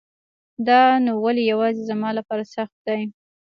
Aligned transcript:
دا 0.67 0.81
نو 1.05 1.11
ولی 1.23 1.43
يواځي 1.51 1.83
زما 1.91 2.09
لپاره 2.17 2.43
سخت 2.55 2.77
دی 2.87 3.01